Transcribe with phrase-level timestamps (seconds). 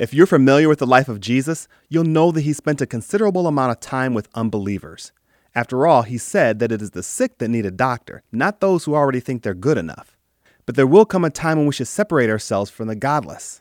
[0.00, 3.46] If you're familiar with the life of Jesus, you'll know that he spent a considerable
[3.46, 5.12] amount of time with unbelievers.
[5.54, 8.84] After all, he said that it is the sick that need a doctor, not those
[8.84, 10.16] who already think they're good enough.
[10.64, 13.60] But there will come a time when we should separate ourselves from the godless.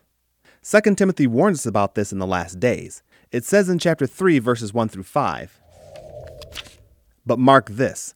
[0.63, 3.03] 2 Timothy warns us about this in the last days.
[3.33, 5.59] It says in chapter 3, verses 1 through 5
[7.25, 8.15] But mark this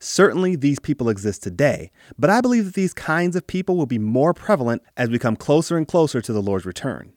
[0.00, 3.98] Certainly, these people exist today, but I believe that these kinds of people will be
[3.98, 7.12] more prevalent as we come closer and closer to the Lord's return.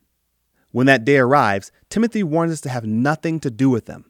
[0.71, 4.05] When that day arrives, Timothy warns us to have nothing to do with them.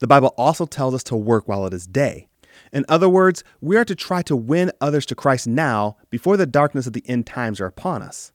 [0.00, 2.28] The Bible also tells us to work while it is day.
[2.72, 6.46] In other words, we are to try to win others to Christ now before the
[6.46, 8.32] darkness of the end times are upon us.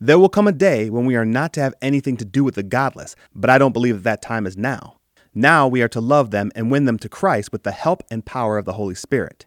[0.00, 2.54] There will come a day when we are not to have anything to do with
[2.54, 4.97] the godless, but I don't believe that that time is now.
[5.34, 8.24] Now we are to love them and win them to Christ with the help and
[8.24, 9.46] power of the Holy Spirit.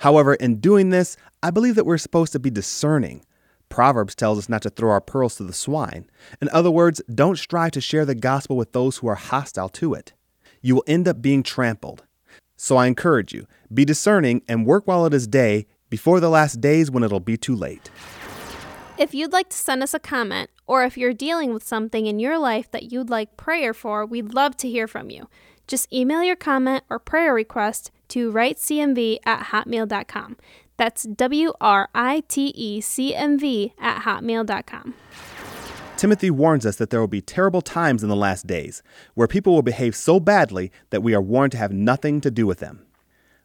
[0.00, 3.24] However, in doing this, I believe that we're supposed to be discerning.
[3.68, 6.06] Proverbs tells us not to throw our pearls to the swine.
[6.40, 9.94] In other words, don't strive to share the gospel with those who are hostile to
[9.94, 10.12] it.
[10.60, 12.04] You will end up being trampled.
[12.56, 16.60] So I encourage you, be discerning and work while it is day before the last
[16.60, 17.90] days when it'll be too late.
[18.98, 22.18] If you'd like to send us a comment, or if you're dealing with something in
[22.18, 25.28] your life that you'd like prayer for, we'd love to hear from you.
[25.66, 30.36] Just email your comment or prayer request to writecmv at hotmail.com.
[30.76, 34.94] That's W R I T E C M V at hotmail.com.
[35.96, 38.82] Timothy warns us that there will be terrible times in the last days,
[39.14, 42.46] where people will behave so badly that we are warned to have nothing to do
[42.46, 42.84] with them.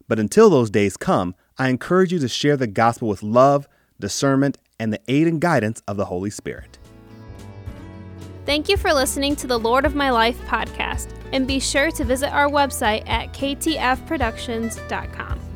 [0.08, 3.68] But until those days come, I encourage you to share the gospel with love,
[4.00, 6.78] discernment, and the aid and guidance of the Holy Spirit.
[8.46, 12.04] Thank you for listening to the Lord of My Life podcast, and be sure to
[12.04, 15.47] visit our website at ktfproductions.com.